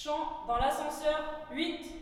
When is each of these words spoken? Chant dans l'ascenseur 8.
Chant 0.00 0.44
dans 0.46 0.58
l'ascenseur 0.58 1.40
8. 1.50 1.97